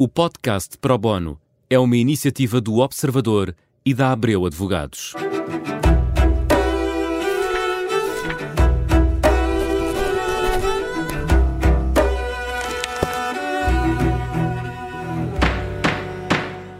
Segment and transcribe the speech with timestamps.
[0.00, 3.52] O podcast Pro Bono é uma iniciativa do Observador
[3.84, 5.12] e da Abreu Advogados.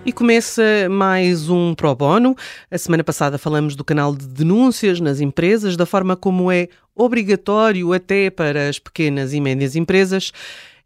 [0.06, 2.36] E começa mais um Pro Bono.
[2.70, 7.92] A semana passada falamos do canal de denúncias nas empresas, da forma como é obrigatório
[7.92, 10.32] até para as pequenas e médias empresas.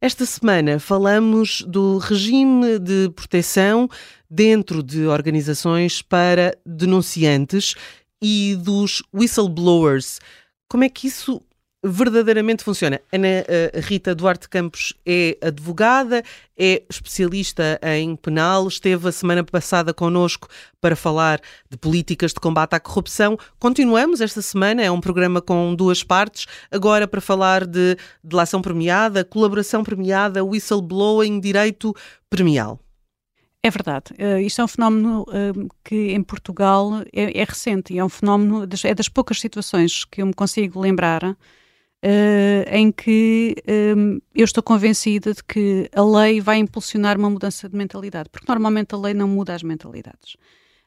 [0.04, 3.88] Esta semana falamos do regime de proteção
[4.28, 7.76] dentro de organizações para denunciantes
[8.20, 10.18] e dos whistleblowers.
[10.68, 11.40] Como é que isso
[11.82, 13.00] verdadeiramente funciona.
[13.12, 16.22] Ana uh, Rita Duarte Campos é advogada,
[16.56, 20.48] é especialista em penal, esteve a semana passada connosco
[20.80, 23.36] para falar de políticas de combate à corrupção.
[23.58, 29.24] Continuamos esta semana, é um programa com duas partes, agora para falar de delação premiada,
[29.24, 31.92] colaboração premiada, whistleblowing, direito
[32.30, 32.78] premial.
[33.64, 34.12] É verdade.
[34.18, 38.08] Uh, isto é um fenómeno uh, que em Portugal é, é recente e é um
[38.08, 41.36] fenómeno, das, é das poucas situações que eu me consigo lembrar
[42.04, 43.54] Uh, em que
[43.96, 48.46] um, eu estou convencida de que a lei vai impulsionar uma mudança de mentalidade, porque
[48.48, 50.36] normalmente a lei não muda as mentalidades.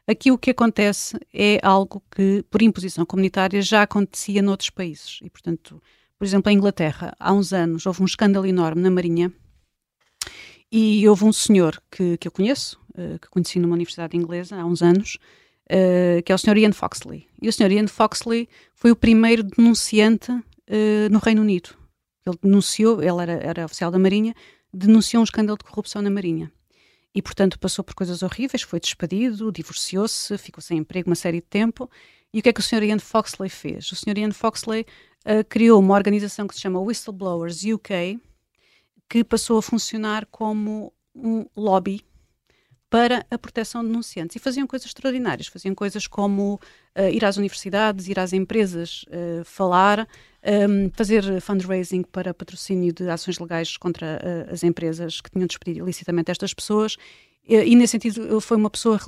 [0.07, 5.19] Aqui o que acontece é algo que, por imposição comunitária, já acontecia noutros países.
[5.23, 5.81] E, portanto,
[6.17, 9.33] por exemplo, em Inglaterra, há uns anos, houve um escândalo enorme na Marinha
[10.71, 14.65] e houve um senhor que, que eu conheço, uh, que conheci numa universidade inglesa há
[14.65, 15.17] uns anos,
[15.71, 16.57] uh, que é o Sr.
[16.57, 17.27] Ian Foxley.
[17.41, 17.71] E o Sr.
[17.71, 20.31] Ian Foxley foi o primeiro denunciante
[20.69, 21.69] uh, no Reino Unido.
[22.25, 24.33] Ele denunciou, ele era, era oficial da Marinha,
[24.73, 26.51] denunciou um escândalo de corrupção na Marinha.
[27.13, 31.47] E, portanto, passou por coisas horríveis, foi despedido, divorciou-se, ficou sem emprego uma série de
[31.47, 31.89] tempo.
[32.33, 32.83] E o que é que o Sr.
[32.83, 33.89] Ian Foxley fez?
[33.91, 34.17] O Sr.
[34.17, 34.85] Ian Foxley
[35.25, 38.19] uh, criou uma organização que se chama Whistleblowers UK,
[39.09, 42.03] que passou a funcionar como um lobby
[42.95, 44.37] para a proteção de denunciantes.
[44.37, 45.47] E faziam coisas extraordinárias.
[45.47, 46.53] Faziam coisas como
[46.97, 50.05] uh, ir às universidades, ir às empresas, uh, falar, um,
[50.85, 55.83] ehm, fazer fundraising para patrocínio de ações legais contra uh, as empresas que tinham despedido
[55.83, 56.95] ilicitamente estas pessoas
[57.47, 58.99] e nesse sentido foi uma pessoa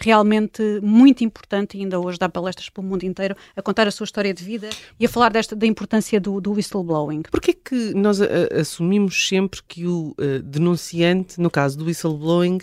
[0.00, 3.90] realmente muito importante e ainda hoje dá palestras para o mundo inteiro a contar a
[3.90, 4.68] sua história de vida
[5.00, 7.22] e a falar desta, da importância do, do whistleblowing.
[7.30, 12.58] Porquê que nós assumimos sempre que o denunciante, no caso do whistleblowing,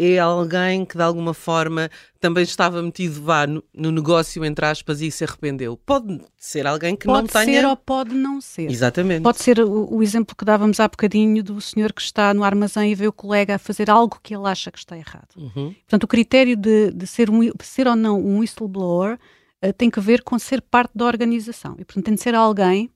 [0.00, 5.02] é alguém que de alguma forma também estava metido vá, no, no, negócio, entre aspas,
[5.02, 5.76] e se arrependeu.
[5.76, 7.44] Pode ser alguém que pode não tenha.
[7.44, 8.70] Pode ser ou pode não ser.
[8.70, 9.22] Exatamente.
[9.22, 12.92] Pode ser o, o, exemplo que dávamos há bocadinho do senhor que está no armazém
[12.92, 15.36] e vê o colega a fazer algo que ele acha que está errado.
[15.36, 15.74] Uhum.
[15.82, 19.18] Portanto, o critério de, de ser, um, ser ou não um whistleblower
[19.62, 21.76] uh, tem que ver com ser parte da organização.
[21.78, 22.90] E, portanto, tem de ser alguém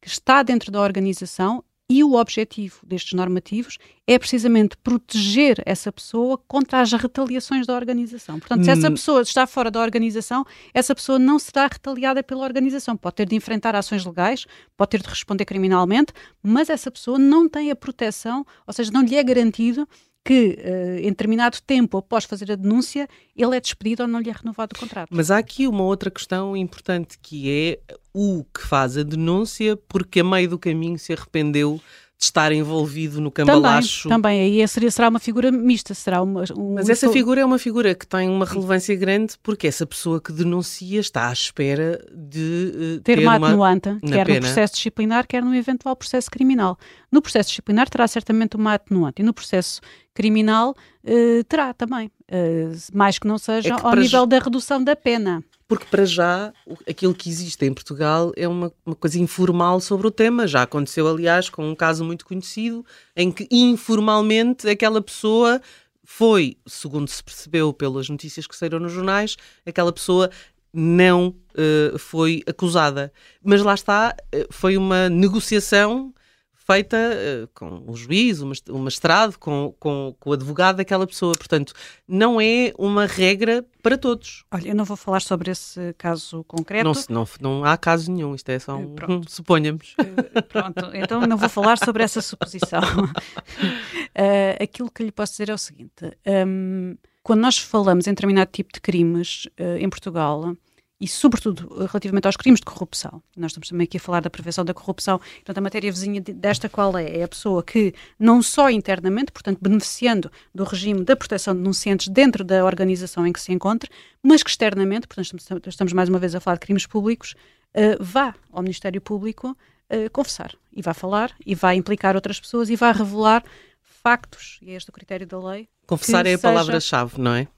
[0.00, 6.38] que está dentro da organização e o objetivo destes normativos é precisamente proteger essa pessoa
[6.48, 8.38] contra as retaliações da organização.
[8.38, 8.92] Portanto, se essa hum.
[8.92, 12.96] pessoa está fora da organização, essa pessoa não será retaliada pela organização.
[12.96, 14.46] Pode ter de enfrentar ações legais,
[14.76, 16.12] pode ter de responder criminalmente,
[16.42, 19.86] mas essa pessoa não tem a proteção, ou seja, não lhe é garantido
[20.24, 24.30] que uh, em determinado tempo após fazer a denúncia ele é despedido ou não lhe
[24.30, 25.10] é renovado o contrato.
[25.12, 30.20] Mas há aqui uma outra questão importante que é o que faz a denúncia porque
[30.20, 31.80] a meio do caminho se arrependeu
[32.24, 34.08] de estar envolvido no cambalacho.
[34.08, 34.62] Também, também.
[34.62, 36.44] aí seria, será uma figura mista, será uma...
[36.56, 36.74] Um...
[36.74, 40.32] Mas essa figura é uma figura que tem uma relevância grande porque essa pessoa que
[40.32, 44.40] denuncia está à espera de uh, ter, ter uma atenuante, quer pena.
[44.40, 46.78] no processo disciplinar, quer no eventual processo criminal.
[47.12, 49.80] No processo disciplinar terá certamente uma atenuante e no processo
[50.14, 50.74] criminal
[51.04, 54.96] uh, terá também, uh, mais que não seja é que ao nível da redução da
[54.96, 56.52] pena porque para já
[56.88, 60.46] aquilo que existe em Portugal é uma, uma, coisa informal sobre o tema.
[60.46, 62.84] Já aconteceu, aliás, com um caso muito conhecido
[63.16, 65.60] em que informalmente aquela pessoa
[66.04, 70.30] foi, segundo se percebeu pelas notícias que saíram nos jornais, aquela pessoa
[70.72, 73.12] não uh, foi acusada.
[73.42, 76.12] Mas lá está, uh, foi uma negociação
[76.52, 81.32] feita uh, com o juiz, o magistrado, com, com, com o advogado daquela pessoa.
[81.32, 81.72] Portanto,
[82.06, 84.46] não é uma regra para todos.
[84.50, 86.84] Olha, eu não vou falar sobre esse caso concreto.
[86.84, 89.94] Não, não, não há caso nenhum, isto é só um, um suponhamos.
[90.00, 92.80] Uh, pronto, então não vou falar sobre essa suposição.
[92.80, 96.16] uh, aquilo que lhe posso dizer é o seguinte:
[96.46, 99.46] um, quando nós falamos em determinado tipo de crimes
[99.78, 100.56] em Portugal,
[101.00, 103.22] e, sobretudo, relativamente aos crimes de corrupção.
[103.36, 105.18] Nós estamos também aqui a falar da prevenção da corrupção.
[105.18, 107.18] Portanto, a matéria vizinha desta qual é?
[107.18, 112.08] É a pessoa que, não só internamente, portanto, beneficiando do regime da proteção de denunciantes
[112.08, 113.90] dentro da organização em que se encontra,
[114.22, 117.34] mas que externamente, portanto, estamos, estamos mais uma vez a falar de crimes públicos,
[117.74, 120.54] uh, vá ao Ministério Público uh, confessar.
[120.72, 123.44] E vai falar, e vai implicar outras pessoas, e vai revelar
[123.82, 125.68] factos, e é este o critério da lei.
[125.86, 126.48] Confessar é a seja...
[126.48, 127.48] palavra-chave, não é?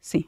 [0.00, 0.26] Sim.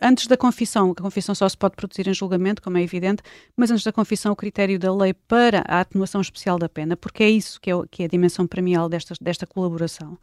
[0.00, 3.22] Antes da confissão, a confissão só se pode produzir em julgamento, como é evidente,
[3.56, 7.22] mas antes da confissão, o critério da lei para a atenuação especial da pena, porque
[7.22, 10.18] é isso que é, que é a dimensão premial desta, desta colaboração.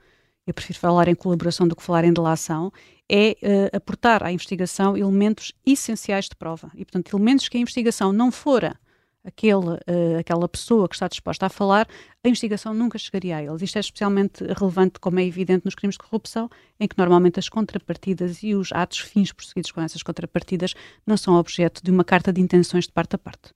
[0.45, 2.71] Eu prefiro falar em colaboração do que falar em delação,
[3.09, 6.69] é uh, aportar à investigação elementos essenciais de prova.
[6.75, 8.77] E, portanto, elementos que a investigação não fora
[9.23, 11.87] aquele, uh, aquela pessoa que está disposta a falar,
[12.23, 13.61] a investigação nunca chegaria a eles.
[13.61, 16.49] Isto é especialmente relevante, como é evidente, nos crimes de corrupção,
[16.79, 20.73] em que normalmente as contrapartidas e os atos fins prosseguidos com essas contrapartidas
[21.05, 23.53] não são objeto de uma carta de intenções de parte a parte.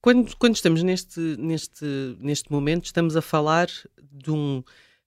[0.00, 3.68] Quando, quando estamos neste, neste, neste momento, estamos a falar
[4.12, 4.62] de, um,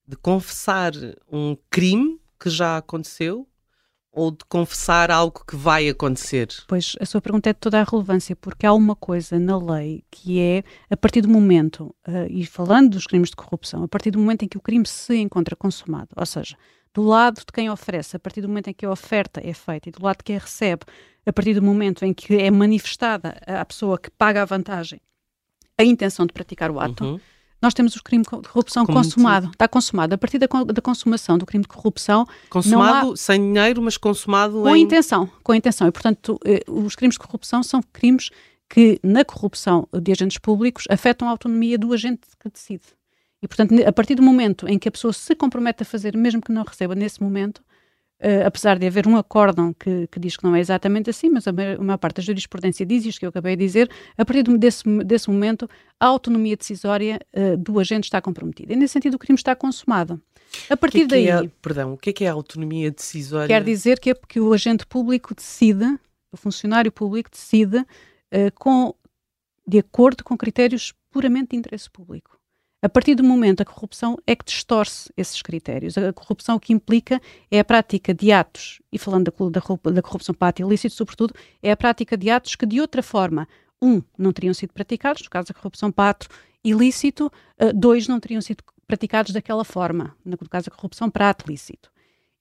[0.08, 0.92] de confessar
[1.32, 3.48] um crime que já aconteceu
[4.12, 6.50] ou de confessar algo que vai acontecer?
[6.68, 10.04] Pois, a sua pergunta é de toda a relevância, porque há uma coisa na lei
[10.12, 14.12] que é, a partir do momento, uh, e falando dos crimes de corrupção, a partir
[14.12, 16.58] do momento em que o crime se encontra consumado, ou seja,
[16.94, 19.88] do lado de quem oferece, a partir do momento em que a oferta é feita
[19.88, 20.84] e do lado de quem recebe,
[21.26, 25.00] a partir do momento em que é manifestada à pessoa que paga a vantagem
[25.78, 27.20] a intenção de praticar o ato, uhum
[27.62, 29.50] nós temos o crime de corrupção Como consumado.
[29.52, 30.16] Está consumado.
[30.16, 32.28] A partir da, da, consumação do crime de corrupção.
[32.50, 33.16] Consumado há...
[33.16, 34.82] sem dinheiro, mas consumado com em...
[34.82, 35.30] intenção.
[35.44, 35.88] Com intenção.
[35.88, 38.32] E, portanto, eh, os crimes de corrupção são crimes
[38.68, 42.86] que, na corrupção de agentes públicos, afetam a autonomia do agente que decide.
[43.42, 46.42] E, portanto, a partir do momento em que a pessoa se compromete a fazer, mesmo
[46.42, 47.62] que não receba nesse momento,
[48.22, 51.48] Uh, apesar de haver um acórdão que, que, diz que não é exatamente assim, mas
[51.48, 54.24] a maior, a maior, parte da jurisprudência diz isto que eu acabei de dizer, a
[54.24, 55.68] partir desse, desse momento
[56.00, 58.74] a autonomia decisória uh, do agente está comprometida.
[58.74, 60.22] E nesse sentido o crime está consumado.
[60.70, 61.46] A partir que é que daí...
[61.46, 63.48] É, perdão, o que é que é a autonomia decisória?
[63.48, 65.98] Quer dizer que é porque o agente público decide,
[66.32, 68.94] o funcionário público decide uh, com,
[69.68, 72.41] de acordo com critérios puramente de interesse público.
[72.84, 75.98] A partir do momento a corrupção é que distorce esses critérios.
[75.98, 80.48] A corrupção que implica é a prática de atos, e falando da, da, corrupção para
[80.48, 83.48] ato ilícito, sobretudo, é a prática de atos que de outra forma,
[83.80, 86.28] um, não teriam sido praticados, no caso da corrupção para ato
[86.64, 87.32] ilícito,
[87.62, 91.92] uh, dois, não teriam sido praticados daquela forma, no caso da corrupção para ato lícito.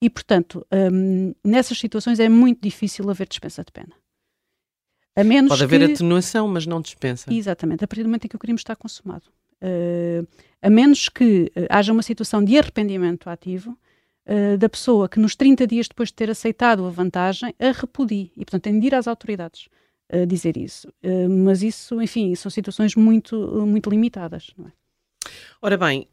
[0.00, 3.92] E, portanto, um, nessas situações é muito difícil haver dispensa de pena.
[5.14, 5.92] A menos Pode haver que...
[5.92, 7.32] atenuação, mas não dispensa.
[7.32, 9.24] Exatamente, a partir do momento em que o crime está consumado.
[9.62, 10.26] Uh,
[10.62, 13.78] a menos que uh, haja uma situação de arrependimento ativo
[14.26, 18.32] uh, da pessoa que nos 30 dias depois de ter aceitado a vantagem a repudie.
[18.36, 19.68] E, portanto, tem de ir às autoridades
[20.26, 20.92] dizer isso.
[21.44, 24.52] mas isso, enfim, são situações muito, muito limitadas.
[24.58, 25.30] É?
[25.62, 26.08] Ora bem,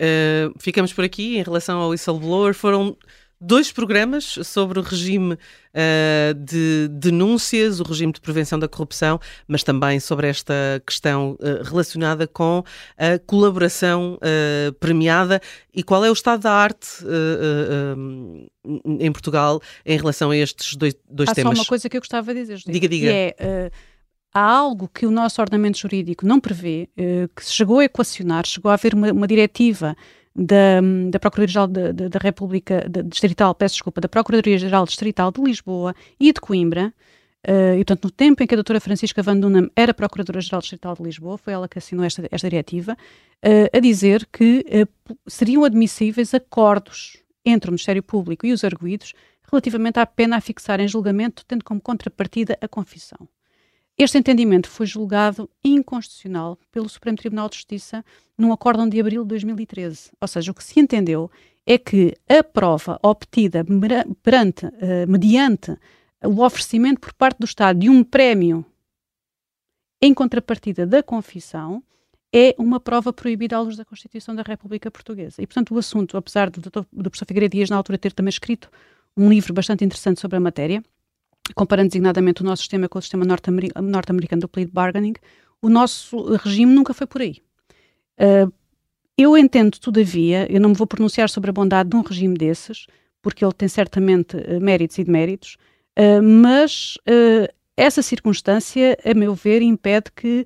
[0.59, 2.53] ficamos por aqui em relação ao whistleblower.
[2.53, 2.95] Foram
[3.39, 9.63] dois programas sobre o regime uh, de denúncias, o regime de prevenção da corrupção, mas
[9.63, 10.53] também sobre esta
[10.85, 12.63] questão uh, relacionada com
[12.97, 15.39] a colaboração uh, premiada
[15.73, 16.87] e qual é o estado da arte
[18.99, 21.53] em Portugal em relação a estes dois, dois Há temas.
[21.53, 22.59] Há só uma coisa que eu gostava de dizer.
[22.65, 23.09] Diga, diga.
[23.09, 23.71] é,
[24.33, 26.89] há algo que o nosso ordenamento jurídico não prevê,
[27.35, 29.95] que se chegou a equacionar, chegou a haver uma, uma diretiva
[30.37, 30.79] da,
[31.09, 36.31] da Procuradoria-Geral da, da, República da Distrital, peço desculpa, da Procuradoria-Geral Distrital de Lisboa e
[36.31, 36.93] de Coimbra,
[37.47, 40.95] uh, e portanto no tempo em que a doutora Francisca Van Dunham era Procuradora-Geral Distrital
[40.95, 44.63] de Lisboa, foi ela que assinou esta, esta diretiva, uh, a dizer que
[45.09, 49.13] uh, seriam admissíveis acordos entre o Ministério Público e os arguídos
[49.49, 53.27] relativamente à pena a fixar em julgamento, tendo como contrapartida a confissão.
[53.97, 58.05] Este entendimento foi julgado inconstitucional pelo Supremo Tribunal de Justiça
[58.37, 60.11] num acórdão de abril de 2013.
[60.21, 61.31] Ou seja, o que se entendeu
[61.65, 63.65] é que a prova obtida
[64.21, 64.71] perante, uh,
[65.07, 65.75] mediante
[66.23, 68.63] o oferecimento por parte do Estado de um prémio
[69.99, 71.83] em contrapartida da confissão
[72.33, 75.41] é uma prova proibida à luz da Constituição da República Portuguesa.
[75.41, 78.69] E, portanto, o assunto, apesar do, do, professor Figueiredo Dias, na altura, ter também escrito
[79.15, 80.83] um livro bastante interessante sobre a matéria,
[81.55, 85.13] comparando designadamente o nosso sistema com o sistema norte-americano do plea bargaining,
[85.61, 87.37] o nosso regime nunca foi por aí.
[88.19, 88.51] Uh,
[89.17, 92.85] eu entendo, todavia, eu não me vou pronunciar sobre a bondade de um regime desses,
[93.21, 95.57] porque ele tem certamente uh, méritos e deméritos,
[95.97, 96.95] uh, mas
[97.75, 100.45] essa circunstância, a meu ver, impede que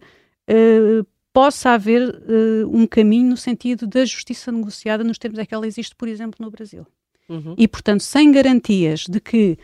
[1.31, 2.21] possa haver
[2.69, 6.43] um caminho no sentido da justiça negociada nos termos em que ela existe, por exemplo,
[6.43, 6.85] no Brasil.
[7.29, 7.55] Uhum.
[7.57, 9.57] E, portanto, sem garantias de que,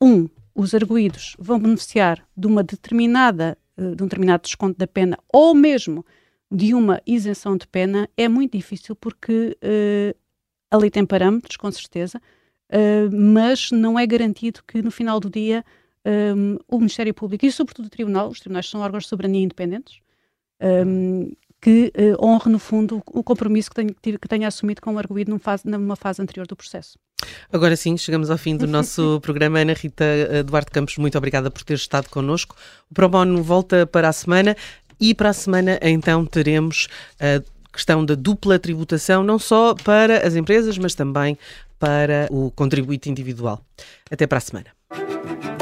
[0.00, 5.18] um, os arguídos vão beneficiar de uma determinada, eh, de um determinado desconto da pena
[5.32, 6.04] ou mesmo
[6.50, 12.20] de uma isenção de pena é muito difícil porque uh, tem parâmetros, com certeza,
[12.70, 15.64] uh, mas não é garantido que no final do dia
[16.36, 20.00] um, o Ministério Público e sobretudo o Tribunal, os tribunais são órgãos de soberania independentes,
[20.86, 24.98] um, que uh, honre, no fundo, o compromisso que tenha, que tenha assumido com o
[24.98, 26.98] arguído numa fase, numa fase anterior do processo.
[27.52, 29.58] Agora sim, chegamos ao fim do nosso programa.
[29.58, 30.04] Ana Rita
[30.44, 32.56] Duarte Campos, muito obrigada por ter estado connosco.
[32.90, 34.56] O Pro Bono volta para a semana
[35.00, 36.88] e para a semana então teremos
[37.20, 41.36] a questão da dupla tributação, não só para as empresas, mas também
[41.78, 43.60] para o contribuinte individual.
[44.10, 45.53] Até para a semana.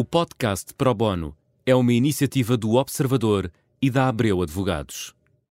[0.00, 3.52] O podcast Pro Bono é uma iniciativa do Observador
[3.82, 5.14] e da Abreu Advogados.